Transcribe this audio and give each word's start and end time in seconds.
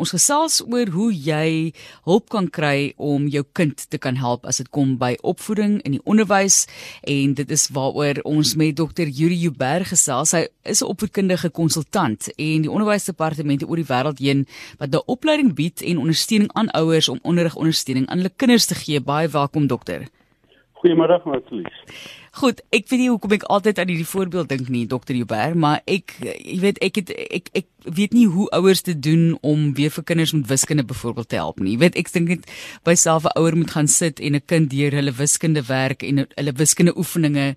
Ons 0.00 0.14
gesels 0.14 0.62
oor 0.64 0.88
hoe 0.94 1.10
jy 1.12 1.72
hulp 2.08 2.30
kan 2.32 2.46
kry 2.48 2.94
om 2.96 3.26
jou 3.28 3.42
kind 3.58 3.82
te 3.92 3.98
kan 4.00 4.16
help 4.16 4.46
as 4.48 4.56
dit 4.62 4.68
kom 4.72 4.94
by 5.00 5.10
opvoeding 5.20 5.74
in 5.84 5.98
die 5.98 6.00
onderwys 6.08 6.62
en 7.04 7.34
dit 7.36 7.52
is 7.52 7.66
waaroor 7.76 8.22
ons 8.24 8.54
met 8.56 8.78
Dr. 8.78 9.10
Yuri 9.12 9.36
Uberg 9.50 9.92
gesels. 9.92 10.32
Hy 10.32 10.46
is 10.64 10.80
'n 10.80 10.88
opvoedkundige 10.88 11.50
konsultant 11.50 12.32
en 12.32 12.62
die 12.64 12.72
onderwysdepartemente 12.72 13.68
oor 13.68 13.76
die 13.76 13.90
wêreld 13.92 14.18
heen 14.24 14.46
wat 14.78 14.94
'n 14.94 15.04
opleiding 15.06 15.54
bied 15.54 15.82
en 15.82 15.98
ondersteuning 15.98 16.50
aan 16.54 16.70
ouers 16.70 17.08
om 17.08 17.20
onderrigondersteuning 17.22 18.06
aan 18.08 18.18
hulle 18.24 18.32
kinders 18.36 18.66
te 18.66 18.74
gee. 18.74 19.00
Baie 19.00 19.28
welkom 19.28 19.66
dokter. 19.66 20.08
Goeiemôre 20.80 21.20
Matlies. 21.24 21.76
Goed, 22.30 22.60
ek 22.70 22.86
weet 22.86 23.00
nie 23.02 23.08
hoekom 23.10 23.32
ek 23.34 23.44
altyd 23.50 23.80
aan 23.82 23.88
hierdie 23.90 24.06
voorbeeld 24.06 24.52
dink 24.52 24.68
nie, 24.70 24.84
dokter 24.86 25.16
Uberg, 25.18 25.56
maar 25.58 25.80
ek 25.90 26.14
jy 26.22 26.60
weet 26.62 26.78
ek 26.78 27.00
het 27.00 27.10
ek 27.10 27.50
ek 27.58 27.66
weet 27.96 28.12
nie 28.14 28.26
hoe 28.30 28.44
ouers 28.54 28.82
te 28.86 28.92
doen 28.94 29.38
om 29.46 29.72
weer 29.74 29.90
vir 29.90 30.04
kinders 30.06 30.32
met 30.36 30.46
wiskunde 30.46 30.84
byvoorbeeld 30.86 31.28
te 31.32 31.40
help 31.40 31.58
nie. 31.58 31.72
Jy 31.74 31.80
weet 31.80 31.96
ek 31.98 32.12
dink 32.14 32.28
net 32.28 32.46
by 32.86 32.94
self 32.94 33.26
'n 33.26 33.34
ouer 33.40 33.56
moet 33.56 33.70
gaan 33.74 33.88
sit 33.88 34.20
en 34.20 34.36
'n 34.36 34.46
kind 34.46 34.70
deur 34.70 34.92
hulle 34.92 35.12
wiskunde 35.12 35.62
werk 35.66 36.02
en 36.02 36.26
hulle 36.36 36.52
wiskunde 36.54 36.94
oefeninge 36.96 37.56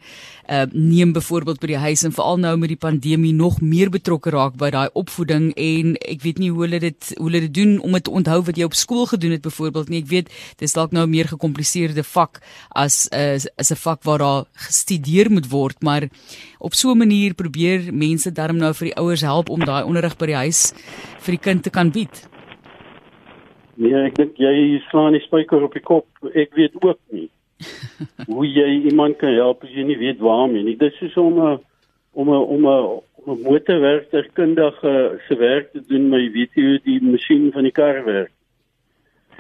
uh 0.50 0.66
neem 0.72 1.14
byvoorbeeld 1.14 1.59
by 1.59 1.67
die 1.67 1.78
huis 1.78 2.03
en 2.03 2.12
veral 2.12 2.38
nou 2.38 2.58
met 2.58 2.70
die 2.70 2.78
pandemie 2.78 3.34
nog 3.34 3.62
meer 3.62 3.90
betrokke 3.90 4.30
raak 4.30 4.58
by 4.58 4.70
daai 4.70 4.90
opvoeding 4.94 5.53
en 5.55 5.95
ek 6.02 6.22
weet 6.22 6.40
nie 6.40 6.50
hoe 6.50 6.66
hulle 6.66 6.80
dit 6.80 7.14
hoe 7.17 7.28
hulle 7.30 7.40
dit 7.48 7.53
doen 7.53 7.80
om 7.80 7.92
dit 7.92 8.03
te 8.03 8.12
onthou 8.12 8.42
wat 8.44 8.58
jy 8.58 8.64
op 8.64 8.73
skool 8.73 9.05
gedoen 9.05 9.31
het 9.31 9.42
byvoorbeeld 9.42 9.90
nie. 9.90 10.02
Ek 10.02 10.09
weet 10.09 10.30
dis 10.58 10.73
dalk 10.73 10.92
nou 10.92 11.05
'n 11.05 11.09
meer 11.09 11.28
gekompliseerde 11.28 12.03
vak 12.03 12.42
as 12.70 13.08
uh, 13.14 13.38
as 13.58 13.72
'n 13.72 13.76
vak 13.76 14.03
waar 14.03 14.20
daar 14.20 14.45
gestudeer 14.67 15.31
moet 15.31 15.49
word, 15.52 15.81
maar 15.81 16.09
op 16.59 16.73
so 16.73 16.91
'n 16.91 16.98
manier 16.98 17.34
probeer 17.34 17.94
mense 17.94 18.31
darm 18.31 18.58
nou 18.58 18.73
vir 18.73 18.86
die 18.88 18.98
ouers 18.98 19.22
help 19.22 19.49
om 19.49 19.59
daai 19.59 19.84
onderrig 19.84 20.17
by 20.17 20.26
die 20.26 20.41
huis 20.44 20.73
vir 21.20 21.31
die 21.38 21.44
kind 21.44 21.63
te 21.63 21.70
kan 21.70 21.91
bied? 21.91 22.27
Nee, 23.76 24.05
ek 24.05 24.16
dink 24.16 24.38
jy 24.38 24.81
slaan 24.89 25.13
die 25.13 25.23
spyker 25.26 25.63
op 25.63 25.73
die 25.73 25.81
kop. 25.81 26.08
Ek 26.33 26.53
weet 26.55 26.75
ook 26.81 27.00
nie 27.11 27.30
hoe 28.28 28.45
jy 28.47 28.70
iemand 28.89 29.17
kan 29.17 29.33
help 29.33 29.64
as 29.64 29.72
jy 29.73 29.86
nie 29.88 29.97
weet 29.97 30.20
waarmee 30.20 30.64
nie. 30.64 30.77
Dit 30.77 30.94
is 31.02 31.17
om 31.17 31.39
'n 31.39 31.59
om 32.14 32.30
'n 32.30 32.45
om 32.55 32.67
'n 32.67 33.02
om 33.25 33.33
'n 33.33 33.42
motorwerkerkundige 33.42 35.20
se 35.27 35.36
werk 35.36 35.72
te 35.72 35.81
doen, 35.88 36.09
maar 36.09 36.20
jy 36.20 36.31
weet 36.31 36.53
hoe 36.53 36.80
die 36.83 37.02
masjien 37.02 37.52
van 37.52 37.64
die 37.64 37.72
kar 37.72 38.03
werk. 38.05 38.31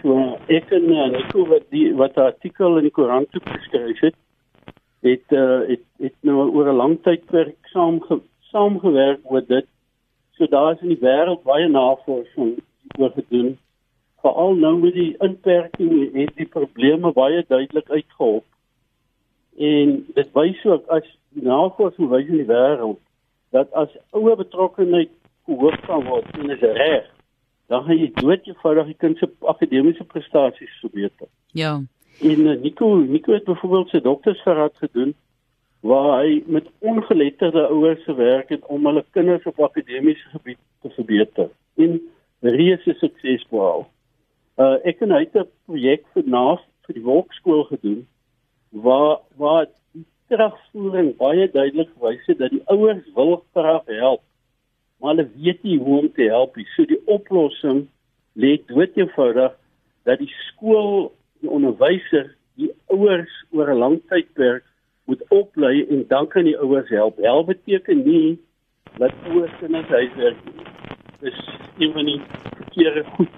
So 0.01 0.37
ek 0.47 0.71
en 0.71 0.89
uh, 0.91 1.07
Nico 1.11 1.45
wat 1.47 1.69
die 1.69 1.93
wat 1.93 2.17
'n 2.17 2.29
artikel 2.31 2.77
in 2.77 2.83
die 2.89 2.95
koerant 2.97 3.29
geskryf 3.31 3.99
het, 3.99 4.15
het 5.03 5.35
uh, 5.35 5.67
het 5.67 5.83
het 5.99 6.15
nou 6.21 6.49
oor 6.49 6.71
'n 6.71 6.81
lang 6.81 6.97
tyd 7.03 7.23
werk 7.31 7.71
saam 7.75 8.01
saamgewerk 8.51 9.19
oor 9.23 9.45
dit 9.47 9.67
So 10.37 10.47
daar 10.47 10.73
is 10.73 10.81
in 10.81 10.87
die 10.87 10.99
wêreld 10.99 11.43
baie 11.43 11.67
navorsing 11.69 12.57
oor 12.97 13.11
gedoen. 13.13 13.57
Veral 14.21 14.55
nou 14.55 14.77
met 14.79 14.93
die 14.93 15.15
inperking 15.21 15.91
het 16.15 16.33
die 16.35 16.47
probleme 16.49 17.11
baie 17.13 17.43
duidelik 17.47 17.89
uitgehop. 17.89 18.45
En 19.57 19.91
dit 20.13 20.31
wys 20.33 20.63
ook 20.65 20.87
as 20.87 21.05
navorsing 21.29 22.09
wys 22.09 22.31
in 22.31 22.41
die 22.41 22.49
wêreld 22.49 22.97
dat 23.53 23.69
as 23.77 23.93
ouer 24.09 24.35
betrokkenheid 24.39 25.11
gehoog 25.45 25.77
kan 25.85 26.07
word 26.09 26.37
en 26.39 26.49
is 26.49 26.65
reg, 26.65 27.05
dan 27.69 27.83
gaan 27.85 27.99
jy 27.99 28.09
dood 28.17 28.47
eenvoudig 28.49 28.89
die 28.89 29.01
kind 29.05 29.21
se 29.21 29.29
akademiese 29.39 30.03
prestasies 30.09 30.79
verbeter. 30.81 31.29
Ja. 31.53 31.75
En 32.23 32.39
uh, 32.39 32.61
Nico, 32.61 32.95
Nico 32.95 33.33
het 33.33 33.43
byvoorbeeld 33.43 33.89
sy 33.89 33.99
doktorsgraad 33.99 34.77
gedoen 34.79 35.13
waar 35.83 36.21
hy 36.21 36.43
met 36.47 36.69
ongeletterde 36.79 37.65
ouers 37.67 38.03
gewerk 38.07 38.49
het 38.55 38.65
om 38.71 38.85
hulle 38.87 39.03
kinders 39.11 39.43
op 39.49 39.59
akademiese 39.59 40.29
gebied 40.31 40.59
te 40.81 40.89
verbeter 40.95 41.49
en 41.75 41.97
reuse 42.39 42.95
sukses 43.01 43.43
behaal. 43.51 43.83
Uh 44.55 44.77
ek 44.87 45.03
en 45.03 45.11
hy 45.11 45.25
het 45.25 45.35
'n 45.41 45.49
projek 45.67 46.05
vir 46.15 46.23
naas 46.25 46.63
vir 46.87 46.95
die 46.95 47.03
Wolkskool 47.03 47.63
gedoen 47.71 48.05
waar 48.71 49.19
waar 49.35 49.67
terugvoering 50.31 51.17
baie 51.17 51.49
duidelik 51.51 51.91
wys 51.99 52.23
het 52.31 52.39
dat 52.39 52.55
die 52.55 52.63
ouers 52.71 53.03
wil 53.15 53.43
graag 53.51 53.83
help 53.85 54.23
maar 55.03 55.15
hulle 55.15 55.27
weet 55.35 55.63
nie 55.63 55.77
hoe 55.79 55.99
om 55.99 56.11
te 56.13 56.29
help 56.31 56.55
nie. 56.55 56.65
So 56.75 56.85
die 56.87 57.01
oplossing 57.11 57.87
lê 58.39 58.55
dood 58.71 58.95
eenvoudig 58.95 59.51
dat 60.07 60.23
die 60.23 60.31
skool 60.47 61.11
die 61.43 61.51
onderwyser 61.51 62.31
die 62.55 62.71
ouers 62.93 63.33
oor 63.51 63.69
'n 63.71 63.81
lang 63.83 64.01
tydperk 64.09 64.63
moet 65.05 65.23
oplei 65.29 65.85
en 65.89 66.05
dan 66.07 66.27
kan 66.27 66.43
die 66.47 66.57
ouers 66.57 66.89
help. 66.89 67.17
Help 67.17 67.47
beteken 67.47 68.03
nie 68.03 68.39
dat 68.97 69.11
ouers 69.27 69.51
kinders 69.59 69.87
huiswerk 69.87 70.37
doen. 70.45 70.67
Dis 71.19 71.39
eenvoudig 71.77 72.21
verkeerde 72.55 73.03
goed 73.03 73.33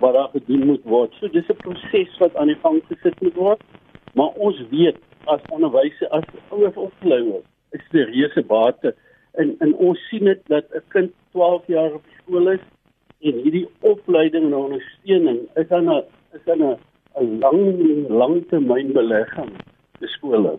wat 0.00 0.14
daar 0.14 0.28
gedoen 0.28 0.66
moet 0.66 0.84
word. 0.84 1.14
So 1.18 1.28
dis 1.28 1.48
'n 1.48 1.56
proses 1.64 2.18
wat 2.18 2.36
aan 2.36 2.46
die 2.46 2.60
gang 2.62 2.82
gesit 2.88 3.20
moet 3.20 3.34
word. 3.34 3.62
Maar 4.14 4.30
ons 4.46 4.62
weet 4.70 4.98
as 5.24 5.40
onderwysers 5.48 6.10
as 6.10 6.24
ouers 6.50 6.76
oplei 6.76 7.22
word, 7.22 7.46
is 7.70 7.80
dit 7.90 8.06
'n 8.06 8.10
reuse 8.10 8.42
bate. 8.42 8.94
En 9.32 9.56
en 9.58 9.74
ons 9.74 10.08
sien 10.08 10.24
dit 10.24 10.40
dat 10.46 10.64
'n 10.74 10.82
kind 10.88 11.12
12 11.30 11.66
jaar 11.66 11.94
op 11.94 12.04
skool 12.18 12.48
is 12.48 12.64
en 13.20 13.32
hierdie 13.32 13.68
opleiding 13.80 14.44
en 14.44 14.54
ondersteuning 14.54 15.38
is 15.54 15.68
dan 15.68 15.88
'n 15.88 16.04
is 16.32 16.44
dan 16.44 16.62
'n 16.62 16.78
'n 17.22 17.38
lang 17.40 17.62
langtermynbelegging 18.20 19.52
te 19.98 20.06
skole. 20.16 20.58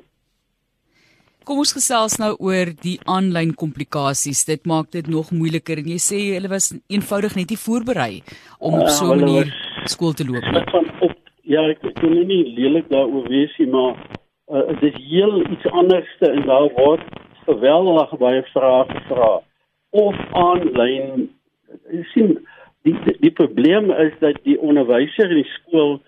Kom 1.43 1.57
ons 1.59 1.73
gesels 1.75 2.15
nou 2.21 2.31
oor 2.39 2.69
die 2.81 2.99
aanlyn 3.03 3.51
komplikasies. 3.53 4.45
Dit 4.47 4.65
maak 4.65 4.91
dit 4.91 5.07
nog 5.07 5.31
moeiliker 5.31 5.77
en 5.81 5.89
jy 5.91 5.99
sê 5.99 6.19
hulle 6.35 6.47
was 6.47 6.71
eenvoudig 6.87 7.35
net 7.35 7.49
nie 7.51 7.59
voorberei 7.65 8.13
om 8.59 8.79
op 8.79 8.87
so 8.87 9.11
'n 9.11 9.19
manier 9.19 9.47
skool 9.85 10.13
te 10.13 10.23
loop 10.23 10.43
nie. 10.43 11.11
Ja, 11.43 11.61
ek 11.69 11.79
kan 11.99 12.11
nie 12.27 12.55
lelik 12.55 12.87
daaroor 12.89 13.27
wees 13.27 13.51
nie, 13.59 13.67
maar 13.67 13.99
uh, 14.47 14.67
dit 14.79 14.93
is 14.93 14.99
heel 15.09 15.41
iets 15.51 15.65
anderste 15.71 16.31
en 16.31 16.45
daar 16.47 16.69
word 16.79 17.03
geweldig 17.45 18.17
baie 18.17 18.43
vrae 18.53 18.85
gevra 18.93 19.41
of 19.89 20.15
aanlyn 20.31 21.29
sien 22.13 22.37
die, 22.83 22.95
die 23.05 23.17
die 23.19 23.31
probleem 23.31 23.91
is 23.91 24.15
dat 24.19 24.39
die 24.47 24.59
onderwyser 24.59 25.31
in 25.31 25.41
die 25.41 25.51
skool 25.57 25.99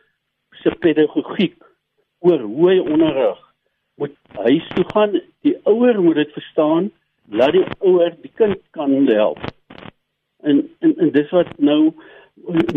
se 0.65 0.75
pedagogiek 0.81 1.57
oor 2.25 2.41
hoe 2.41 2.69
hy 2.71 2.77
onderrig 2.81 3.41
moet 4.01 4.15
huis 4.41 4.67
toe 4.75 4.85
gaan. 4.93 5.19
Die 5.45 5.57
ouer 5.69 6.01
moet 6.01 6.15
dit 6.23 6.31
verstaan, 6.33 6.89
laat 7.29 7.53
die 7.55 7.65
ouer 7.79 8.15
die 8.21 8.31
kind 8.35 8.57
kan 8.77 8.95
help. 9.07 9.41
En 10.41 10.63
en, 10.79 10.97
en 10.97 11.11
dis 11.13 11.29
wat 11.29 11.51
nou 11.57 11.93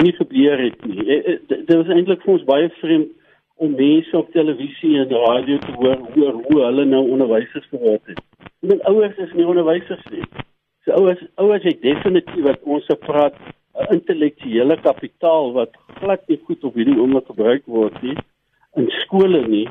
nie 0.03 0.13
gebeur 0.13 0.61
het 0.63 0.85
nie. 0.87 1.07
Eh, 1.07 1.33
eh, 1.33 1.39
dit 1.49 1.75
was 1.75 1.89
eintlik 1.93 2.23
vir 2.25 2.35
ons 2.37 2.45
baie 2.49 2.69
vreemd 2.81 3.15
om 3.59 3.75
mense 3.75 4.17
op 4.17 4.31
televisie 4.33 4.99
en 5.01 5.11
radio 5.11 5.59
te 5.59 5.73
hoor 5.81 5.97
hoe 6.13 6.33
hoe 6.45 6.61
hulle 6.63 6.85
nou 6.85 7.03
onderwysers 7.11 7.67
geword 7.73 8.05
het. 8.07 8.21
En 8.69 8.83
ouers 8.93 9.17
is 9.17 9.33
nie 9.35 9.47
onderwysers 9.47 10.05
nie. 10.13 10.23
So 10.85 10.93
ouers 11.01 11.25
ouers 11.35 11.67
het 11.67 11.83
definitief 11.83 12.45
wat 12.45 12.63
ons 12.63 12.87
se 12.87 12.97
praat 12.97 13.35
intellektuele 13.91 14.77
kapitaal 14.83 15.53
wat 15.53 15.77
glad 16.01 16.27
nie 16.29 16.41
goed 16.47 16.65
op 16.65 16.75
hierdie 16.75 16.99
oomblik 16.99 17.27
gebruik 17.27 17.65
word 17.67 18.03
nie 18.03 18.17
in 18.77 18.91
skole 19.03 19.43
nie 19.49 19.67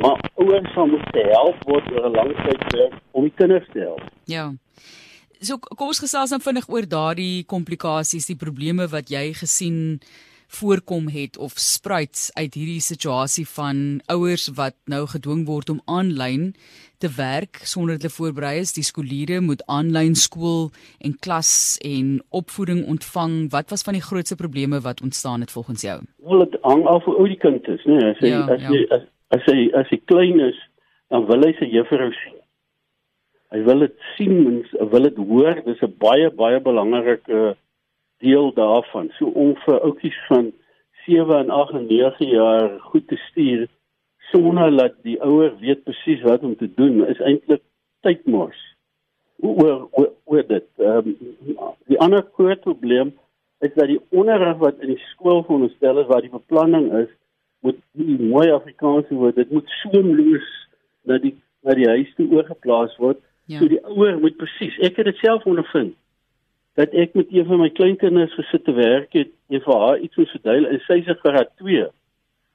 maar 0.00 0.18
ouers 0.34 0.72
sal 0.74 0.86
moet 0.90 1.14
help 1.14 1.64
word 1.68 1.90
oor 1.92 2.08
'n 2.08 2.16
lang 2.16 2.32
tydperk 2.44 2.94
om 3.10 3.22
die 3.28 3.36
kinders 3.36 3.68
te 3.72 3.78
help. 3.78 4.02
Ja. 4.24 4.52
So 5.40 5.58
kom 5.58 5.86
ons 5.88 5.98
gesels 5.98 6.30
dan 6.30 6.40
vinnig 6.40 6.68
oor 6.68 6.86
daardie 6.86 7.44
komplikasies, 7.44 8.26
die 8.26 8.36
probleme 8.36 8.88
wat 8.88 9.10
jy 9.10 9.32
gesien 9.34 10.00
voorkom 10.58 11.08
het 11.08 11.38
of 11.38 11.52
spruit 11.56 12.30
uit 12.34 12.54
hierdie 12.54 12.80
situasie 12.84 13.44
van 13.48 14.00
ouers 14.12 14.48
wat 14.56 14.76
nou 14.90 15.06
gedwing 15.06 15.46
word 15.48 15.70
om 15.72 15.80
aanlyn 15.84 16.52
te 17.02 17.10
werk 17.16 17.62
sonder 17.66 17.96
dat 17.96 18.06
hulle 18.06 18.16
voorberei 18.16 18.58
is. 18.62 18.74
Die 18.76 18.86
skooliere 18.86 19.40
moet 19.40 19.62
aanlyn 19.66 20.14
skool 20.18 20.70
en 21.00 21.16
klas 21.24 21.78
en 21.86 22.20
opvoeding 22.30 22.84
ontvang. 22.94 23.34
Wat 23.54 23.72
was 23.74 23.82
van 23.86 23.98
die 23.98 24.04
grootste 24.08 24.36
probleme 24.36 24.80
wat 24.80 25.02
ontstaan 25.02 25.40
het 25.40 25.50
volgens 25.50 25.82
jou? 25.88 25.98
Wel 26.28 26.44
dit 26.44 26.60
hang 26.62 26.84
af 26.86 27.04
hoe 27.04 27.16
oud 27.16 27.32
die 27.32 27.40
kind 27.46 27.68
is, 27.68 27.82
né? 27.84 27.98
Nee, 27.98 28.12
as 28.12 28.20
jy 28.20 28.30
ja, 28.34 28.44
as 28.46 28.68
jy 28.68 28.84
ja. 28.84 28.98
as, 28.98 29.08
as 29.38 29.50
hy 29.50 29.66
as 29.80 29.90
hy 29.90 30.00
klein 30.12 30.44
is, 30.50 30.60
dan 31.10 31.26
wil 31.30 31.48
hy 31.48 31.52
sy 31.58 31.70
juffrou 31.72 32.12
sien. 32.20 32.38
Hy 33.52 33.60
wil 33.66 33.84
dit 33.84 33.98
sien 34.16 34.38
en 34.80 34.92
wil 34.94 35.08
dit 35.08 35.18
hoor. 35.20 35.58
Dis 35.66 35.82
'n 35.82 35.94
baie 36.00 36.30
baie 36.30 36.60
belangrike 36.60 37.56
deel 38.22 38.52
daarvan. 38.56 39.10
So 39.18 39.30
om 39.34 39.54
vir 39.66 39.80
oudjies 39.80 40.18
van 40.30 40.52
7 41.06 41.38
en 41.38 41.50
8 41.50 41.78
en 41.80 41.86
9 41.90 42.28
jaar 42.30 42.68
goed 42.90 43.08
te 43.08 43.18
stuur 43.28 43.66
sonder 44.32 44.76
dat 44.76 44.94
die 45.02 45.18
ouer 45.20 45.56
weet 45.60 45.82
presies 45.84 46.22
wat 46.22 46.42
om 46.42 46.56
te 46.56 46.70
doen, 46.74 47.02
is 47.06 47.20
eintlik 47.20 47.62
tydmors. 48.06 48.60
Oor 49.42 49.88
oor 49.90 50.12
oor 50.24 50.46
dit. 50.46 50.68
Ehm 50.78 51.12
um, 51.12 51.66
die 51.90 51.98
ander 51.98 52.22
groot 52.38 52.60
probleem 52.60 53.12
is 53.62 53.74
dat 53.74 53.90
die 53.90 54.00
onderrig 54.10 54.56
wat 54.62 54.80
in 54.80 54.94
die 54.94 55.02
skool 55.10 55.42
veronderstel 55.42 56.00
is 56.02 56.08
waar 56.10 56.24
die 56.24 56.32
beplanning 56.32 56.88
is 57.02 57.10
moet 57.62 57.78
die 57.98 58.18
mooi 58.18 58.50
Afrikaans 58.50 59.10
word. 59.10 59.36
Dit 59.38 59.50
moet 59.50 59.68
soemloos 59.82 60.48
na 61.06 61.18
die 61.22 61.34
na 61.62 61.76
die 61.78 61.86
huis 61.86 62.10
toe 62.18 62.26
oorgeplaas 62.34 62.96
word. 62.98 63.20
Ja. 63.46 63.60
So 63.60 63.68
die 63.70 63.82
ouer 63.86 64.18
moet 64.22 64.38
presies. 64.40 64.78
Ek 64.82 64.98
het 64.98 65.10
dit 65.10 65.20
self 65.22 65.46
ondervind. 65.46 65.94
Dat 66.74 66.94
ek 66.96 67.14
met 67.14 67.32
een 67.32 67.46
van 67.46 67.60
my 67.60 67.68
kleinkinders 67.70 68.34
gesit 68.34 68.64
te 68.64 68.72
werk 68.72 69.12
het 69.12 69.32
en 69.52 69.60
vir 69.64 69.80
haar 69.80 69.98
iets 69.98 70.16
moes 70.16 70.30
verduidelik 70.36 70.72
en 70.72 70.84
sy 70.86 71.02
se 71.04 71.16
graad 71.20 71.50
2. 71.60 71.88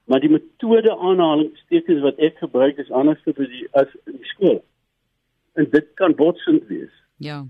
Maar 0.07 0.23
die 0.23 0.31
metode 0.31 0.95
aanhalingstekens 0.95 2.01
wat 2.05 2.23
ek 2.23 2.39
gebruik 2.41 2.79
is 2.81 2.91
anders 2.91 3.21
vir 3.27 3.37
die 3.37 3.67
as 3.77 3.91
in 4.07 4.17
die 4.17 4.31
skool. 4.31 4.63
En 5.59 5.69
dit 5.69 5.93
kan 5.99 6.15
botsend 6.15 6.65
wees. 6.71 6.93
Ja. 7.21 7.43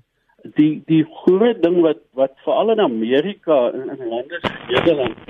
Die 0.57 0.81
die 0.89 1.03
groot 1.23 1.61
ding 1.63 1.79
wat 1.85 2.01
wat 2.19 2.35
veral 2.43 2.73
in 2.75 2.83
Amerika 2.83 3.59
en 3.71 3.93
in 3.95 4.11
lande 4.11 4.41
soos 4.41 4.67
Nederland 4.73 5.23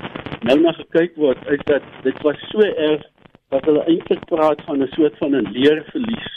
nou 0.48 0.58
na 0.62 0.74
gekyk 0.78 1.16
word 1.18 1.40
is 1.54 1.62
dat 1.70 1.86
dit 2.04 2.18
was 2.26 2.42
so 2.52 2.66
erg 2.66 3.06
dat 3.54 3.66
hulle 3.66 3.86
eintlik 3.88 4.26
praat 4.30 4.62
van 4.66 4.82
'n 4.84 4.90
soort 4.96 5.18
van 5.18 5.36
'n 5.36 5.52
leerverlies. 5.52 6.34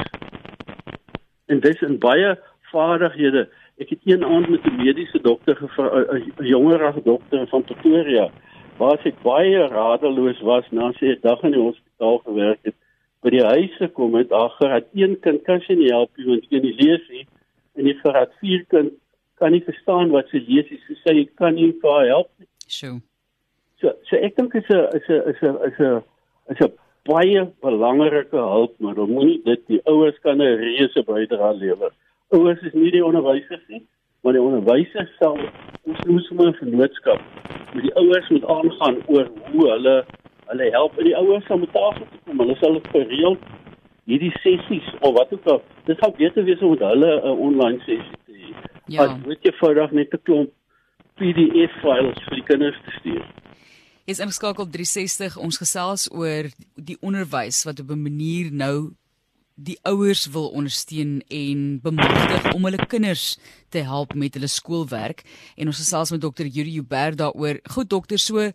En 1.47 1.61
dis 1.61 1.81
in 1.81 1.99
baie 1.99 2.38
vaardighede 2.73 3.49
Ek 3.81 3.88
het 3.88 4.00
een 4.05 4.25
aand 4.25 4.49
met 4.49 4.65
'n 4.65 4.77
mediese 4.77 5.21
dokter 5.23 5.56
gevra, 5.56 5.88
'n 6.05 6.32
jonger 6.44 7.03
dokter 7.03 7.47
van 7.49 7.65
Pretoria, 7.65 8.31
waar 8.77 8.99
sy 9.03 9.12
baie 9.23 9.67
radeloos 9.67 10.41
was 10.41 10.65
na 10.71 10.93
sy 10.93 11.06
'n 11.06 11.19
dag 11.23 11.43
in 11.43 11.53
die 11.53 11.61
hospitaal 11.61 12.19
gewerk 12.19 12.59
het. 12.62 12.75
By 13.23 13.31
die 13.31 13.44
huis 13.44 13.77
gekom 13.77 14.15
het, 14.15 14.32
ag, 14.32 14.59
het 14.59 14.87
een 14.93 15.21
kind 15.21 15.43
kan 15.43 15.61
sy 15.61 15.73
nie 15.73 15.88
help 15.88 16.11
nie 16.17 16.27
want 16.27 16.50
nie 16.50 16.75
lees 16.75 17.09
nie 17.09 17.27
en 17.75 17.85
die 17.85 17.99
graad 18.03 18.32
4 18.41 18.65
kind 18.69 18.93
kan 19.35 19.53
nie 19.53 19.65
verstaan 19.65 20.11
wat 20.11 20.29
sy 20.29 20.44
lees 20.47 20.71
nie. 20.71 20.81
So 20.87 20.94
sy 21.05 21.29
kan 21.35 21.55
nie 21.55 21.73
vir 21.81 21.91
haar 21.91 22.06
help 22.06 22.31
nie. 22.38 22.47
So. 22.67 23.00
So, 23.81 23.93
so 24.03 24.17
ek 24.17 24.37
dink 24.37 24.55
is 24.55 24.69
'n 24.69 24.88
is 24.97 25.09
'n 25.09 25.23
is 25.31 25.43
'n 25.43 25.56
is 25.69 25.79
'n 25.79 26.03
is 26.50 26.61
'n 26.61 26.73
baie 27.05 27.47
belangrike 27.62 28.37
hulp, 28.37 28.75
maar 28.79 28.94
moenie 28.94 29.41
dit 29.44 29.67
die 29.67 29.81
ouers 29.87 30.19
kan 30.23 30.41
'n 30.41 30.56
reuse 30.56 31.03
bydrae 31.03 31.55
lewer 31.55 31.93
ouers 32.31 32.62
is 32.62 32.73
nie 32.73 32.91
die 32.91 33.05
onderwysers 33.05 33.62
nie, 33.69 33.87
maar 34.23 34.32
die 34.32 34.43
onderwysers 34.43 35.11
sal 35.19 35.38
ons 35.88 36.00
moet 36.06 36.25
sommer 36.25 36.49
'n 36.49 36.59
vennootskap 36.61 37.21
met 37.75 37.82
die 37.82 37.94
ouers 37.94 38.29
moet 38.29 38.47
aangaan 38.47 38.99
oor 39.06 39.31
hoe 39.53 39.71
hulle 39.71 40.05
hulle 40.50 40.71
help 40.71 40.99
en 40.99 41.05
die 41.05 41.17
ouers 41.17 41.47
sal 41.47 41.59
met 41.59 41.73
tafel 41.73 42.06
toe 42.11 42.21
kom. 42.25 42.38
Hulle 42.43 42.56
sal 42.61 42.81
gereeld 42.93 43.43
hierdie 44.11 44.32
sessies 44.43 44.88
of 45.00 45.15
wat 45.15 45.32
ook 45.32 45.47
al. 45.47 45.62
Dit 45.87 45.99
sal 46.03 46.15
beter 46.19 46.44
wees 46.44 46.62
om 46.62 46.71
met 46.75 46.87
hulle 46.87 47.11
'n 47.21 47.38
online 47.47 47.79
sessie 47.79 48.19
te 48.27 48.33
hê. 48.33 48.55
Ja. 48.87 49.05
As 49.05 49.26
weet 49.26 49.43
jy 49.43 49.53
voordag 49.61 49.93
net 49.93 50.15
'n 50.15 50.23
klomp 50.23 50.50
PDF 51.17 51.73
files 51.83 52.19
vir 52.26 52.35
die 52.35 52.49
kinders 52.49 52.79
te 52.85 52.91
stuur. 52.99 53.25
Is 54.06 54.19
ingeskakel 54.19 54.67
360 54.67 55.37
ons 55.37 55.59
gesels 55.59 56.09
oor 56.12 56.49
die 56.75 56.97
onderwys 57.00 57.65
wat 57.65 57.81
op 57.81 57.91
'n 57.91 58.03
manier 58.03 58.53
nou 58.53 58.91
die 59.61 59.77
ouers 59.89 60.25
wil 60.33 60.49
ondersteun 60.57 61.21
en 61.29 61.81
bemoedig 61.85 62.53
om 62.55 62.65
hulle 62.65 62.87
kinders 62.87 63.37
te 63.69 63.83
help 63.85 64.15
met 64.15 64.35
hulle 64.35 64.49
skoolwerk 64.49 65.23
en 65.57 65.69
ons 65.69 65.81
gesels 65.83 66.12
met 66.15 66.23
dokter 66.23 66.49
Yuri 66.49 66.79
Huber 66.79 67.17
daaroor. 67.17 67.61
Goed 67.75 67.91
dokter, 67.93 68.19
so 68.19 68.51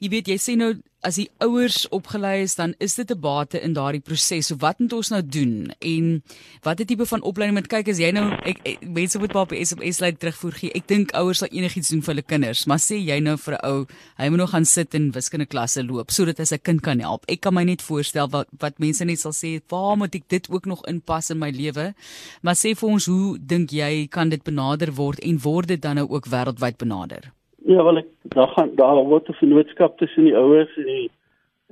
jy 0.00 0.08
weet 0.08 0.28
jy 0.32 0.38
sê 0.40 0.56
nou 0.56 0.74
as 1.04 1.16
die 1.16 1.28
ouers 1.40 1.86
opgelei 1.96 2.42
is 2.44 2.54
dan 2.58 2.74
is 2.78 2.94
dit 2.94 3.10
'n 3.10 3.20
bate 3.20 3.60
in 3.60 3.72
daardie 3.72 4.00
proses. 4.00 4.46
So 4.46 4.56
wat 4.56 4.78
moet 4.78 4.92
ons 4.92 5.08
nou 5.10 5.22
doen? 5.22 5.72
En 5.80 6.22
watter 6.62 6.86
tipe 6.86 7.06
van 7.06 7.22
opleiding 7.22 7.56
moet 7.56 7.68
kyk 7.68 7.88
as 7.88 7.98
jy 7.98 8.10
nou 8.12 8.32
ek, 8.44 8.60
ek 8.64 8.88
mense 8.88 9.18
moet 9.18 9.32
maar 9.32 9.42
op 9.42 9.52
SMS 9.52 10.00
lei 10.00 10.12
terugvoer 10.12 10.52
gee. 10.52 10.70
Ek 10.74 10.86
dink 10.86 11.12
ouers 11.12 11.38
sal 11.38 11.48
enigiets 11.50 11.88
doen 11.88 12.02
vir 12.02 12.14
hulle 12.14 12.22
kinders, 12.22 12.66
maar 12.66 12.78
sê 12.78 12.96
jy 12.96 13.20
nou 13.20 13.36
vir 13.36 13.54
'n 13.54 13.66
ou, 13.66 13.86
hy 14.18 14.28
moet 14.28 14.38
nog 14.38 14.50
gaan 14.50 14.64
sit 14.64 14.94
in 14.94 15.10
wiskunde 15.12 15.46
klasse 15.46 15.82
loop 15.82 16.10
sodat 16.10 16.38
hy 16.38 16.44
sy 16.44 16.58
kind 16.58 16.82
kan 16.82 17.00
help. 17.00 17.24
Ek 17.28 17.40
kan 17.40 17.54
my 17.54 17.64
net 17.64 17.82
voorstel 17.82 18.28
wat 18.28 18.48
wat 18.58 18.78
mense 18.78 19.04
net 19.04 19.18
sal 19.18 19.32
sê, 19.32 19.60
"Waar 19.68 19.96
moet 19.96 20.14
ek 20.14 20.28
dit 20.28 20.50
ook 20.50 20.66
nog 20.66 20.86
inpas 20.86 21.30
in 21.30 21.38
my 21.38 21.50
lewe?" 21.50 21.94
Maar 22.42 22.54
sê 22.54 22.76
vir 22.76 22.88
ons, 22.88 23.06
hoe 23.06 23.38
dink 23.38 23.70
jy 23.70 24.06
kan 24.08 24.28
dit 24.28 24.42
benader 24.42 24.92
word 24.92 25.20
en 25.20 25.38
word 25.38 25.68
dit 25.68 25.80
dan 25.80 25.96
nou 25.96 26.08
ook 26.08 26.26
wêreldwyd 26.26 26.76
benader? 26.76 27.32
Ja, 27.70 27.84
wel 27.84 28.00
ek 28.00 28.08
daar 28.34 28.48
gaan 28.56 28.70
daar 28.74 28.98
word 29.06 29.28
'n 29.28 29.38
vennootskap 29.38 29.98
tussen 29.98 30.24
die 30.24 30.36
ouers 30.36 30.76
en 30.76 30.86
die 30.90 31.10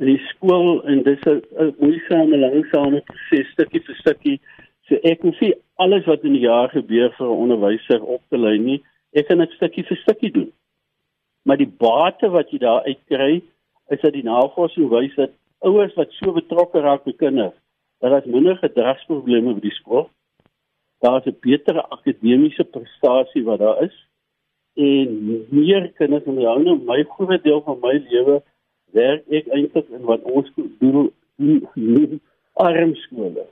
in 0.01 0.07
die 0.07 0.21
skool 0.31 0.85
en 0.87 1.03
dis 1.03 1.25
'n 1.27 1.75
moeisame 1.79 2.39
langsame 2.39 3.01
proses 3.09 3.51
stukkie 3.53 3.83
vir 3.87 3.95
stukkie. 3.95 4.41
So 4.87 4.95
ek 5.03 5.23
moet 5.23 5.35
sien 5.35 5.55
alles 5.75 6.05
wat 6.05 6.23
in 6.23 6.33
die 6.33 6.47
jaar 6.47 6.69
gebeur 6.69 7.11
vir 7.19 7.27
'n 7.27 7.41
onderwyser 7.45 8.03
op 8.03 8.23
te 8.29 8.39
lei 8.39 8.59
nie. 8.59 8.83
Ek 9.13 9.27
kan 9.27 9.39
dit 9.39 9.51
stukkie 9.51 9.85
vir 9.85 9.97
stukkie 9.97 10.31
doen. 10.31 10.53
Maar 11.45 11.57
die 11.57 11.73
bate 11.79 12.31
wat 12.31 12.51
jy 12.51 12.59
daar 12.59 12.83
uitkry 12.85 13.43
is 13.89 14.01
dat 14.01 14.13
die 14.13 14.25
navorsing 14.25 14.89
wys 14.89 15.15
dat 15.15 15.31
ouers 15.59 15.95
wat 15.95 16.13
so 16.13 16.33
betrokke 16.33 16.81
raak 16.81 17.05
by 17.05 17.13
kinders, 17.13 17.59
dat 18.01 18.11
daar 18.11 18.23
minder 18.27 18.57
gedragsprobleme 18.57 19.55
by 19.55 19.61
die 19.61 19.79
skool. 19.81 20.11
Daar 21.01 21.19
is 21.19 21.27
'n 21.27 21.39
betere 21.41 21.83
akademiese 21.91 22.65
prestasie 22.65 23.45
wat 23.45 23.59
daar 23.59 23.83
is 23.83 24.08
en 24.79 25.45
meer 25.51 25.89
kinders 25.99 26.27
in 26.31 26.39
die 26.39 26.47
nou 26.47 26.77
my 26.87 27.03
groot 27.17 27.43
deel 27.43 27.61
van 27.67 27.81
my 27.83 27.97
lewe 28.11 28.39
werk 28.95 29.25
ek 29.35 29.49
eintlik 29.55 29.89
in 29.91 30.05
wat 30.07 30.23
ons 30.23 30.51
doen 30.79 31.11
doen 31.39 32.21
arm 32.59 32.95
skole. 33.05 33.47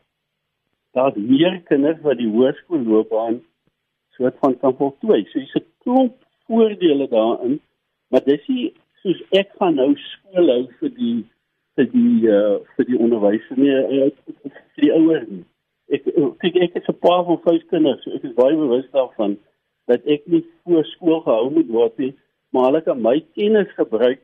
Daar's 0.95 1.19
meer 1.19 1.61
kinders 1.69 2.01
wat 2.03 2.19
die 2.19 2.31
hoërskoolloopbaan 2.31 3.41
soort 4.17 4.39
van 4.43 4.57
kan 4.63 4.75
voltooi. 4.79 5.25
So 5.31 5.39
dis 5.39 5.55
'n 5.55 5.67
klomp 5.85 6.15
voordele 6.47 7.09
daarin, 7.09 7.61
maar 8.09 8.25
dis 8.25 8.47
nie 8.49 8.73
soos 9.03 9.23
ek 9.31 9.51
gaan 9.59 9.75
nou 9.75 9.95
skool 9.97 10.49
hou 10.55 10.63
vir 10.81 10.95
die 11.01 11.19
vir 11.77 11.91
die 11.93 12.31
uh, 12.31 12.57
vir 12.77 12.89
die 12.89 12.99
onderwysers 12.99 13.59
nie, 13.59 13.75
uh, 13.75 14.11
vir 14.75 14.83
die 14.87 14.93
ouers 14.93 15.29
nie. 15.29 15.45
Ek 15.93 16.07
kyk 16.43 16.57
ek 16.57 16.79
het 16.79 16.89
'n 16.89 16.99
paar 17.07 17.25
van 17.25 17.43
vyf 17.45 17.67
kinders, 17.71 18.03
so 18.03 18.11
ek 18.11 18.25
is 18.25 18.39
baie 18.39 18.57
bewus 18.57 18.89
daarvan 18.93 19.37
dat 19.91 20.07
ek 20.11 20.27
nie 20.27 20.43
voor 20.65 20.85
skool 20.85 21.21
gehou 21.25 21.51
moet 21.55 21.71
word 21.73 21.99
nie, 22.03 22.13
maar 22.51 22.71
hulle 22.71 22.83
kan 22.87 23.03
my 23.03 23.21
kennis 23.39 23.71
gebruik 23.79 24.23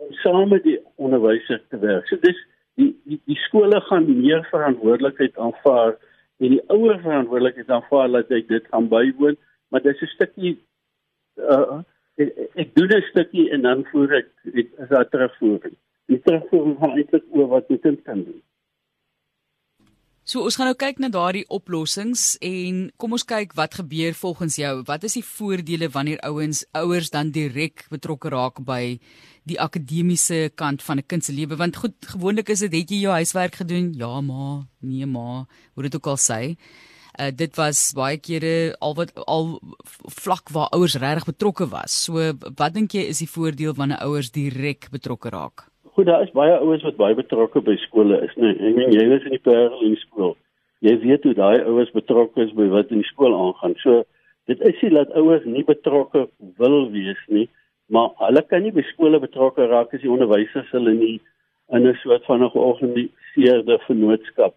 om 0.00 0.12
saam 0.22 0.48
met 0.52 0.64
die 0.64 0.78
onderwysers 0.96 1.62
te 1.70 1.78
werk. 1.82 2.08
So 2.08 2.16
dis 2.22 2.38
die 2.80 2.92
die, 3.04 3.20
die 3.28 3.38
skole 3.46 3.80
gaan 3.88 4.08
meer 4.08 4.44
verantwoordelikheid 4.50 5.38
aanvaar 5.38 5.96
en 6.42 6.56
die 6.56 6.62
ouer 6.74 6.98
verantwoordelikheid 7.04 7.70
aanvaar 7.70 8.10
dat 8.16 8.32
hy 8.32 8.42
dit 8.48 8.68
gaan 8.72 8.88
bywoon, 8.92 9.36
maar 9.70 9.82
dis 9.84 10.00
'n 10.02 10.14
stukkie 10.16 10.54
uh, 11.36 11.80
ek, 12.16 12.32
ek 12.54 12.74
doen 12.76 12.96
'n 12.96 13.08
stukkie 13.10 13.50
en 13.50 13.62
dan 13.68 13.84
voer 13.92 14.16
ek 14.22 14.28
is 14.54 14.88
daar 14.88 15.08
terugvoering. 15.08 15.76
Die 16.10 16.20
terugvoering 16.24 16.78
gaan 16.78 16.96
eintlik 16.96 17.24
oor 17.30 17.48
wat 17.48 17.68
jy 17.68 17.78
kan 18.04 18.24
doen. 18.24 18.42
So 20.32 20.46
ons 20.48 20.56
gaan 20.56 20.70
nou 20.70 20.76
kyk 20.80 21.00
na 21.02 21.10
daardie 21.12 21.42
oplossings 21.52 22.38
en 22.40 22.76
kom 22.96 23.12
ons 23.12 23.24
kyk 23.28 23.50
wat 23.58 23.74
gebeur 23.76 24.14
volgens 24.16 24.54
jou. 24.56 24.70
Wat 24.88 25.02
is 25.04 25.18
die 25.18 25.24
voordele 25.28 25.90
wanneer 25.92 26.22
ouens 26.24 26.62
ouers 26.78 27.10
dan 27.12 27.34
direk 27.34 27.82
betrokke 27.92 28.30
raak 28.32 28.62
by 28.64 28.96
die 29.44 29.58
akademiese 29.60 30.48
kant 30.56 30.80
van 30.80 31.02
'n 31.02 31.06
kind 31.06 31.24
se 31.24 31.34
lewe? 31.36 31.58
Want 31.60 31.76
goed, 31.76 31.96
gewoonlik 32.00 32.48
is 32.48 32.64
dit 32.64 32.72
het 32.72 32.90
jy 32.90 33.00
jou 33.02 33.12
huiswerk 33.12 33.60
gedoen? 33.60 33.92
Ja, 33.92 34.20
ma, 34.22 34.64
nee 34.80 35.04
ma, 35.06 35.44
hoe 35.74 35.82
dit 35.82 35.94
ook 35.94 36.06
al 36.06 36.16
sê. 36.16 36.56
Uh, 37.20 37.28
dit 37.30 37.54
was 37.56 37.92
baie 37.92 38.16
kere 38.16 38.74
al 38.80 38.94
wat 38.94 39.12
al 39.26 39.60
vlak 40.08 40.48
waar 40.48 40.72
ouers 40.72 40.94
regtig 40.94 41.24
betrokke 41.26 41.68
was. 41.68 42.04
So 42.04 42.32
wat 42.56 42.72
dink 42.72 42.92
jy 42.92 43.04
is 43.04 43.18
die 43.18 43.28
voordeel 43.28 43.74
wanneer 43.74 44.00
ouers 44.00 44.30
direk 44.30 44.88
betrokke 44.90 45.28
raak? 45.28 45.71
Goed, 45.94 46.06
daar 46.06 46.22
is 46.22 46.30
baie 46.32 46.54
ouers 46.56 46.82
wat 46.86 46.96
baie 46.96 47.14
betrokke 47.14 47.60
by 47.60 47.74
skole 47.82 48.16
is, 48.24 48.32
nee. 48.40 48.54
Ek 48.56 48.76
meen 48.78 48.94
jy 48.96 49.02
was 49.10 49.24
in 49.28 49.34
die 49.34 49.42
Parel 49.44 49.82
in 49.84 49.96
skool. 50.00 50.30
Jy 50.80 50.94
weet 51.02 51.26
hoe 51.28 51.34
daai 51.36 51.66
ouers 51.68 51.90
betrokke 51.92 52.46
is 52.46 52.54
by 52.56 52.64
wat 52.72 52.94
in 52.94 53.02
die 53.02 53.08
skool 53.10 53.36
aangaan. 53.36 53.74
So 53.82 53.98
dit 54.48 54.62
is 54.70 54.80
nie 54.80 54.94
dat 54.94 55.12
ouers 55.20 55.44
nie 55.44 55.64
betrokke 55.68 56.22
wil 56.62 56.78
wees 56.94 57.20
nie, 57.28 57.44
maar 57.92 58.08
hulle 58.22 58.44
kan 58.48 58.64
nie 58.64 58.72
by 58.72 58.86
skole 58.88 59.20
betrokke 59.20 59.66
raak 59.68 59.92
as 59.92 60.00
die 60.00 60.14
onderwysers 60.14 60.72
hulle 60.72 60.96
nie 60.96 61.18
in 61.76 61.84
'n 61.84 62.00
soort 62.00 62.24
van 62.24 62.40
'n 62.40 62.54
georganiseerde 62.56 63.78
vennootskap 63.84 64.56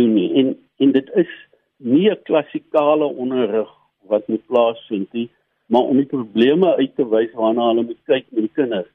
doen 0.00 0.14
nie. 0.14 0.30
En 0.40 0.56
en 0.80 0.96
dit 0.96 1.12
is 1.24 1.36
nie 1.76 2.08
'n 2.08 2.22
klassikale 2.24 3.04
onderrig 3.04 3.68
wat 4.08 4.28
moet 4.28 4.46
plaasvind 4.46 5.12
nie, 5.12 5.28
maar 5.68 5.84
om 5.84 5.96
die 5.96 6.08
probleme 6.16 6.74
uit 6.80 6.96
te 6.96 7.04
wys 7.04 7.32
waarna 7.36 7.68
hulle 7.68 7.84
moet 7.92 8.04
kyk 8.08 8.24
met 8.30 8.48
die 8.48 8.56
kinders 8.56 8.88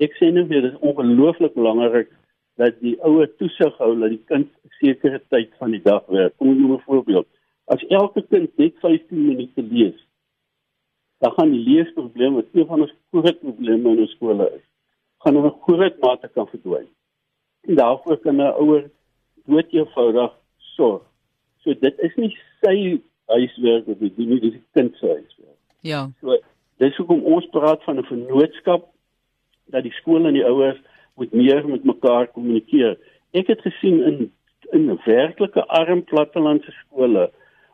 ek 0.00 0.16
sê 0.18 0.30
nou 0.32 0.46
weer 0.48 0.62
dis 0.62 0.80
ongelooflik 0.80 1.54
belangrik 1.54 2.10
dat 2.60 2.76
die 2.84 2.96
ouer 3.06 3.28
toesig 3.40 3.76
hou 3.80 3.92
dat 4.00 4.12
die 4.12 4.24
kind 4.32 4.48
sekere 4.80 5.20
tyd 5.32 5.52
van 5.60 5.74
die 5.76 5.82
dag 5.84 6.06
werk. 6.08 6.36
Kom 6.36 6.54
noem 6.56 6.74
'n 6.76 6.86
voorbeeld. 6.86 7.26
As 7.64 7.84
elke 7.88 8.22
kind 8.22 8.56
net 8.58 8.74
15 8.80 9.26
minute 9.26 9.62
lees, 9.62 9.98
dan 11.20 11.32
gaan 11.32 11.50
die 11.52 11.64
leesprobleme 11.64 12.40
wat 12.40 12.52
een 12.52 12.66
van 12.66 12.80
ons 12.80 12.94
groot 13.12 13.40
probleme 13.40 13.90
in 13.90 14.00
ons 14.00 14.10
skole 14.10 14.46
is, 14.56 14.64
gaan 15.22 15.36
in 15.36 15.44
'n 15.44 15.60
groot 15.66 16.00
mate 16.00 16.28
kan 16.28 16.48
verdwyn. 16.48 16.88
En 17.68 17.74
daarvoor 17.74 18.18
kan 18.18 18.36
'n 18.36 18.54
ouer 18.62 18.90
dood 19.46 19.68
eenvoudig 19.70 20.32
sorg. 20.58 21.02
So 21.62 21.74
dit 21.74 21.98
is 21.98 22.14
nie 22.16 22.36
sy 22.62 23.00
huiswerk 23.26 23.86
wat 23.86 24.00
hy 24.00 24.12
doen 24.16 24.28
nie, 24.28 24.40
dis 24.40 24.52
die 24.52 24.66
kind 24.72 24.96
se 24.96 25.06
huiswerk. 25.06 25.60
Ja. 25.80 26.10
So 26.20 26.38
dis 26.76 26.96
hoekom 26.96 27.22
ons 27.22 27.46
praat 27.46 27.84
van 27.84 27.98
'n 27.98 28.04
vennootskap 28.04 28.89
dat 29.70 29.82
die 29.82 29.96
skole 29.98 30.28
en 30.28 30.34
die 30.34 30.46
ouers 30.46 30.78
moet 31.16 31.32
meer 31.32 31.68
met 31.68 31.84
mekaar 31.84 32.26
kommunikeer. 32.34 32.96
Ek 33.32 33.46
het 33.52 33.60
gesien 33.66 34.02
in 34.02 34.30
in 34.70 34.86
werklike 35.04 35.64
arm 35.66 36.04
plattelandse 36.04 36.72
skole 36.84 37.30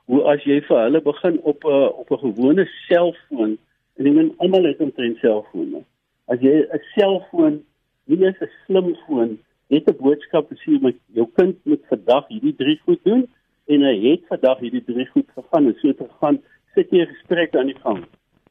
hoe 0.07 0.23
as 0.33 0.45
jy 0.49 0.61
vir 0.69 0.79
hulle 0.81 1.01
begin 1.05 1.39
op 1.53 1.65
'n 1.65 1.89
op 2.03 2.11
'n 2.11 2.23
gewone 2.25 2.65
selfoon 2.89 3.59
en 3.97 4.07
ek 4.07 4.15
meen 4.15 4.35
almal 4.39 4.65
het 4.65 4.81
omtrent 4.81 5.19
selfone. 5.19 5.83
As 6.29 6.41
jy 6.41 6.55
'n 6.63 6.83
selfoon, 6.95 7.63
nie 8.07 8.25
eens 8.25 8.41
'n 8.41 8.51
slimfoon, 8.65 9.39
het 9.69 9.89
'n 9.89 10.03
boodskap 10.03 10.49
gesien 10.49 10.83
met 10.83 10.97
jou 11.13 11.27
kind 11.35 11.57
moet 11.65 11.85
vandag 11.89 12.29
hierdie 12.29 12.57
drie 12.57 12.79
goed 12.85 13.03
doen 13.05 13.27
en 13.67 13.81
hy 13.83 13.97
het 14.11 14.23
vandag 14.29 14.59
hierdie 14.59 14.85
drie 14.85 15.07
goed 15.07 15.29
gegaan 15.35 15.67
en 15.67 15.77
so 15.81 15.93
te 15.93 16.09
gaan 16.21 16.39
sit 16.75 16.91
jy 16.91 17.03
'n 17.03 17.15
gesprek 17.15 17.57
aan 17.57 17.67
die 17.67 17.81
gang. 17.85 18.05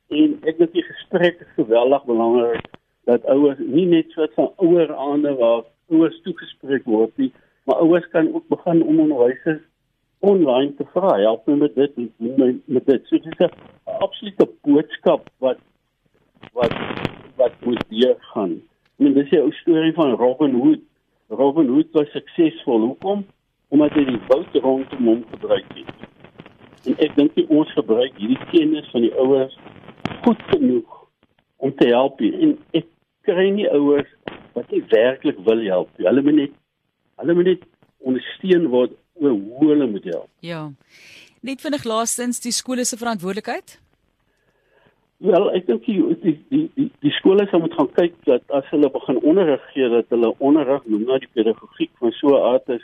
En 0.09 0.39
ek 0.43 0.57
dink 0.57 0.73
die 0.73 0.89
gesprek 0.91 1.39
is 1.39 1.53
geweldig 1.55 2.05
belangrik 2.05 2.74
dat 3.05 3.25
ouers 3.25 3.59
nie 3.59 3.85
net 3.85 4.11
so 4.11 4.25
'n 4.25 4.51
ouer 4.57 4.93
aande 4.95 5.33
waar 5.35 5.63
ouers 5.89 6.21
toegespreek 6.23 6.85
word 6.85 7.17
nie, 7.17 7.31
maar 7.63 7.81
ouers 7.81 8.07
kan 8.09 8.33
ook 8.33 8.47
begin 8.47 8.83
om 8.83 8.99
onderwysers 8.99 9.61
online 10.19 10.73
te 10.75 10.85
vra. 10.93 11.17
Help 11.19 11.47
my 11.47 11.55
met 11.55 11.75
dit 11.75 11.97
met, 12.17 12.55
met 12.65 12.85
dit. 12.85 13.01
So 13.07 13.17
dis 13.17 13.39
'n 13.39 13.51
absolute 13.83 14.49
boodskap 14.61 15.29
wat 15.37 15.57
wat 16.53 16.73
wat 17.35 17.53
moet 17.65 17.83
hier 17.89 18.15
gaan. 18.19 18.51
I 18.51 19.03
mean, 19.03 19.13
dis 19.13 19.29
'n 19.29 19.41
ou 19.45 19.51
storie 19.51 19.93
van 19.93 20.15
Robin 20.15 20.53
Hood. 20.53 20.79
Robin 21.27 21.67
Hood 21.67 21.87
was 21.91 22.11
suksesvol. 22.11 22.79
Hoekom? 22.79 23.25
Omdat 23.67 23.91
hy 23.91 24.05
die 24.05 24.19
bout 24.27 24.53
rondom 24.53 25.05
hom 25.05 25.23
gebruik 25.31 25.65
het. 25.73 25.93
En 26.85 26.97
ek 26.97 27.15
dink 27.15 27.49
ons 27.49 27.71
gebruik 27.71 28.17
hierdie 28.17 28.45
kennis 28.51 28.89
van 28.91 29.01
die 29.01 29.13
ouers 29.13 29.57
goed 30.23 30.41
genoeg 30.53 31.07
om 31.57 31.75
te 31.75 31.87
help. 31.87 32.21
En 32.21 32.57
ek 32.71 32.85
kry 33.25 33.49
nie 33.53 33.67
ouers 33.69 34.11
wat 34.55 34.71
nie 34.71 34.83
werklik 34.91 35.39
wil 35.47 35.63
help 35.67 35.89
nie. 35.97 36.07
Hulle 36.07 36.23
moet 36.25 36.39
net 36.41 36.53
hulle 37.21 37.33
moet 37.37 37.51
net 37.51 37.63
ondersteun 38.05 38.69
word 38.73 38.95
oor 39.21 39.31
hoe 39.31 39.69
hulle 39.71 39.87
moet 39.87 40.07
help. 40.11 40.29
Ja. 40.39 40.69
Net 41.45 41.61
vinnig 41.61 41.83
laastens 41.87 42.41
die 42.43 42.53
skole 42.55 42.85
se 42.85 42.97
verantwoordelikheid? 42.97 43.79
Wel, 45.23 45.47
ek 45.55 45.67
dink 45.69 45.85
die 45.87 46.01
die 46.23 46.35
die 46.51 46.65
die, 46.75 46.89
die 47.05 47.13
skole 47.15 47.45
sal 47.47 47.61
moet 47.63 47.75
gaan 47.77 47.91
kyk 47.95 48.17
dat 48.27 48.43
as 48.57 48.67
hulle 48.73 48.89
begin 48.91 49.21
onderrig 49.23 49.63
gee 49.71 49.87
dat 49.93 50.11
hulle 50.13 50.33
onderrig 50.43 50.83
noem 50.91 51.05
na 51.07 51.19
die 51.23 51.31
pedagogiek 51.37 51.91
van 52.03 52.11
so 52.19 52.35
'n 52.35 52.43
aard 52.51 52.69
is 52.77 52.83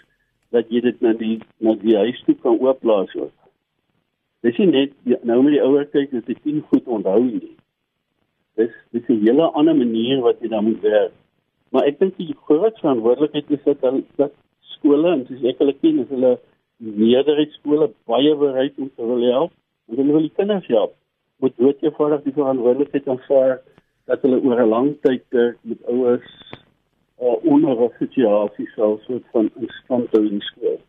dat 0.55 0.69
jy 0.71 0.81
dit 0.81 1.01
na 1.01 1.13
die 1.13 1.39
na 1.59 1.75
die 1.75 1.97
huis 1.97 2.21
toe 2.25 2.35
kan 2.35 2.59
oopblaas 2.59 3.15
ook. 3.15 3.35
Dis 4.41 4.57
nie 4.57 4.67
net 4.67 5.23
nou 5.23 5.41
met 5.43 5.53
die 5.53 5.63
ouer 5.63 5.85
kyk 5.85 6.11
dat 6.11 6.25
dit 6.25 6.45
nie 6.45 6.63
goed 6.71 6.87
onthou 6.87 7.23
nie. 7.23 7.55
Dis 8.59 8.73
dis 8.91 9.07
'n 9.09 9.21
hele 9.25 9.51
ander 9.51 9.75
manier 9.75 10.21
wat 10.21 10.39
jy 10.41 10.47
dan 10.47 10.63
moet 10.63 10.81
werk. 10.81 11.13
Maar 11.71 11.85
ek 11.87 11.99
dink 11.99 12.17
die 12.17 12.35
groot 12.45 12.79
verantwoordelikheid 12.79 13.51
is 13.51 13.63
dat 13.63 13.81
dat 14.15 14.33
skole 14.59 15.11
en 15.11 15.25
soos 15.27 15.43
ek 15.43 15.59
hulle 15.63 15.75
ken, 15.81 15.99
is 15.99 16.09
hulle 16.09 16.39
meerderheid 16.77 17.51
skole 17.51 17.91
baie 18.05 18.35
bereid 18.35 18.73
om 18.77 18.91
te 18.95 19.05
wil 19.05 19.21
help. 19.21 19.51
En 19.87 19.95
hulle 19.95 20.11
wil 20.11 20.27
die 20.27 20.35
kinders 20.35 20.67
help. 20.67 20.95
Moet 21.39 21.57
dood 21.57 21.83
eenvoudig 21.83 22.23
die 22.23 22.33
verantwoordelikheid 22.33 23.07
aanvaar 23.07 23.61
dat 24.05 24.21
hulle 24.21 24.41
oor 24.43 24.59
'n 24.61 24.69
lang 24.69 24.89
tyd 25.01 25.25
met 25.61 25.85
ouers 25.87 26.29
uh, 27.21 27.37
onderrig 27.45 27.97
situasies 27.99 28.73
sal 28.75 28.99
soort 29.05 29.25
van 29.31 29.49
instand 29.55 30.11
hou 30.15 30.25
in 30.25 30.41
skool. 30.41 30.81